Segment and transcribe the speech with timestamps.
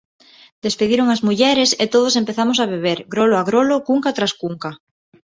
[0.65, 4.69] Despediron as mulleres, e todos empezamos a beber, grolo a grolo, cunca tras cunca.